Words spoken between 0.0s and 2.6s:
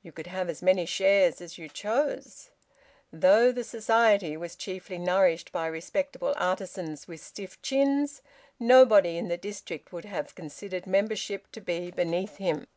You could have as many shares as you chose.